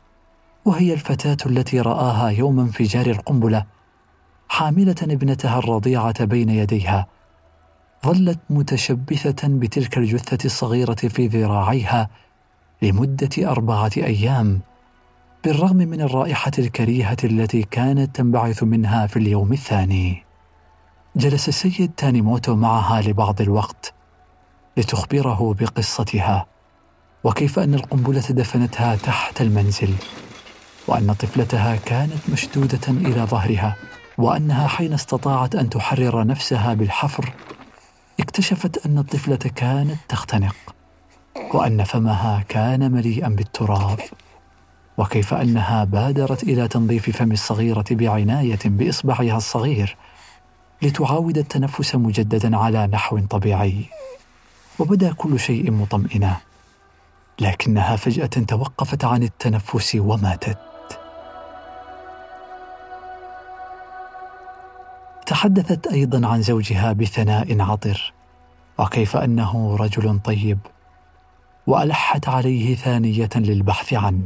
وهي 0.65 0.93
الفتاة 0.93 1.37
التي 1.45 1.81
رآها 1.81 2.29
يوم 2.29 2.59
انفجار 2.59 3.05
القنبلة 3.05 3.65
حاملة 4.49 4.95
ابنتها 5.01 5.59
الرضيعة 5.59 6.25
بين 6.25 6.49
يديها 6.49 7.07
ظلت 8.05 8.39
متشبثة 8.49 9.47
بتلك 9.47 9.97
الجثة 9.97 10.45
الصغيرة 10.45 10.95
في 10.95 11.27
ذراعيها 11.27 12.09
لمدة 12.81 13.51
أربعة 13.51 13.91
أيام 13.97 14.59
بالرغم 15.43 15.75
من 15.75 16.01
الرائحة 16.01 16.51
الكريهة 16.59 17.17
التي 17.23 17.63
كانت 17.63 18.15
تنبعث 18.15 18.63
منها 18.63 19.07
في 19.07 19.17
اليوم 19.17 19.53
الثاني. 19.53 20.23
جلس 21.15 21.47
السيد 21.47 21.91
تانيموتو 21.97 22.55
معها 22.55 23.01
لبعض 23.01 23.41
الوقت 23.41 23.93
لتخبره 24.77 25.55
بقصتها 25.59 26.45
وكيف 27.23 27.59
أن 27.59 27.73
القنبلة 27.73 28.23
دفنتها 28.29 28.95
تحت 28.95 29.41
المنزل 29.41 29.93
وأن 30.87 31.13
طفلتها 31.13 31.75
كانت 31.75 32.29
مشدودة 32.31 32.87
إلى 32.87 33.21
ظهرها 33.21 33.75
وأنها 34.17 34.67
حين 34.67 34.93
استطاعت 34.93 35.55
أن 35.55 35.69
تحرر 35.69 36.27
نفسها 36.27 36.73
بالحفر 36.73 37.33
اكتشفت 38.19 38.85
أن 38.85 38.97
الطفلة 38.97 39.35
كانت 39.35 39.97
تختنق 40.09 40.55
وأن 41.53 41.83
فمها 41.83 42.43
كان 42.49 42.91
مليئا 42.91 43.29
بالتراب 43.29 43.99
وكيف 44.97 45.33
أنها 45.33 45.83
بادرت 45.83 46.43
إلى 46.43 46.67
تنظيف 46.67 47.09
فم 47.17 47.31
الصغيرة 47.31 47.85
بعناية 47.91 48.59
بإصبعها 48.65 49.37
الصغير 49.37 49.97
لتعاود 50.81 51.37
التنفس 51.37 51.95
مجددا 51.95 52.57
على 52.57 52.87
نحو 52.87 53.19
طبيعي. 53.19 53.85
وبدا 54.79 55.13
كل 55.13 55.39
شيء 55.39 55.71
مطمئنا 55.71 56.37
لكنها 57.39 57.95
فجأة 57.95 58.25
توقفت 58.25 59.05
عن 59.05 59.23
التنفس 59.23 59.95
وماتت. 59.95 60.68
تحدثت 65.29 65.87
أيضا 65.87 66.27
عن 66.27 66.41
زوجها 66.41 66.93
بثناء 66.93 67.61
عطر 67.61 68.13
وكيف 68.79 69.17
أنه 69.17 69.75
رجل 69.75 70.19
طيب 70.19 70.59
وألحت 71.67 72.29
عليه 72.29 72.75
ثانية 72.75 73.29
للبحث 73.35 73.93
عنه. 73.93 74.25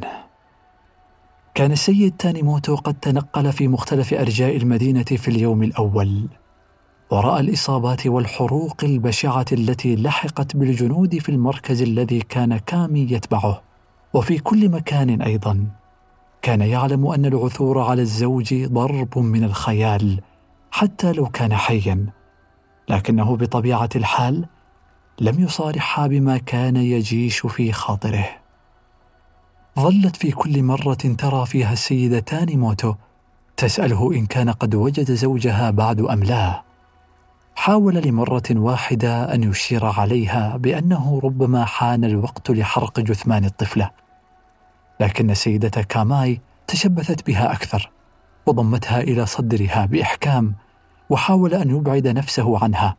كان 1.53 1.71
السيد 1.71 2.13
تانيموتو 2.17 2.75
قد 2.75 2.93
تنقل 2.93 3.51
في 3.51 3.67
مختلف 3.67 4.13
أرجاء 4.13 4.57
المدينة 4.57 5.03
في 5.03 5.27
اليوم 5.27 5.63
الأول 5.63 6.27
وراى 7.11 7.39
الإصابات 7.39 8.07
والحروق 8.07 8.83
البشعة 8.83 9.45
التي 9.51 9.95
لحقت 9.95 10.55
بالجنود 10.55 11.17
في 11.17 11.29
المركز 11.29 11.81
الذي 11.81 12.19
كان 12.19 12.57
كامي 12.57 13.07
يتبعه. 13.11 13.61
وفي 14.13 14.37
كل 14.37 14.69
مكان 14.69 15.21
أيضا 15.21 15.67
كان 16.41 16.61
يعلم 16.61 17.05
أن 17.07 17.25
العثور 17.25 17.79
على 17.79 18.01
الزوج 18.01 18.65
ضرب 18.65 19.17
من 19.17 19.43
الخيال 19.43 20.21
حتى 20.73 21.11
لو 21.11 21.25
كان 21.25 21.55
حيا 21.55 22.05
لكنه 22.89 23.37
بطبيعة 23.37 23.89
الحال 23.95 24.45
لم 25.21 25.43
يصارحها 25.43 26.07
بما 26.07 26.37
كان 26.37 26.75
يجيش 26.75 27.39
في 27.39 27.71
خاطره. 27.71 28.29
ظلت 29.79 30.15
في 30.15 30.31
كل 30.31 30.63
مرة 30.63 30.93
ترى 30.93 31.45
فيها 31.45 31.73
السيده 31.73 32.19
تانيموتو 32.19 32.95
تسأله 33.57 34.13
إن 34.13 34.25
كان 34.25 34.49
قد 34.49 34.75
وجد 34.75 35.11
زوجها 35.11 35.71
بعد 35.71 36.01
أم 36.01 36.23
لا. 36.23 36.61
حاول 37.55 37.95
لمرة 37.95 38.49
واحدة 38.51 39.33
أن 39.33 39.43
يشير 39.43 39.85
عليها 39.85 40.57
بأنه 40.57 41.19
ربما 41.23 41.65
حان 41.65 42.03
الوقت 42.03 42.51
لحرق 42.51 42.99
جثمان 42.99 43.45
الطفلة 43.45 43.89
لكن 44.99 45.31
السيدة 45.31 45.81
كاماي 45.81 46.41
تشبثت 46.67 47.27
بها 47.27 47.53
أكثر. 47.53 47.91
وضمتها 48.45 49.01
إلى 49.01 49.25
صدرها 49.25 49.85
بإحكام 49.85 50.53
وحاول 51.09 51.53
أن 51.53 51.69
يبعد 51.69 52.07
نفسه 52.07 52.63
عنها. 52.63 52.95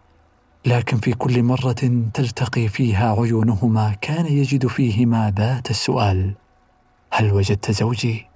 لكن 0.67 0.97
في 0.97 1.13
كل 1.13 1.43
مرة 1.43 2.09
تلتقي 2.15 2.69
فيها 2.69 3.13
عيونهما 3.21 3.95
كان 4.01 4.27
يجد 4.27 4.67
فيهما 4.67 5.33
ذات 5.37 5.71
السؤال 5.71 6.35
هل 7.13 7.33
وجدت 7.33 7.71
زوجي؟ 7.71 8.27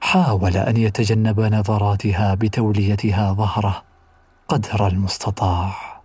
حاول 0.00 0.56
أن 0.56 0.76
يتجنب 0.76 1.40
نظراتها 1.40 2.34
بتوليتها 2.34 3.32
ظهره 3.32 3.82
قدر 4.48 4.86
المستطاع. 4.86 5.95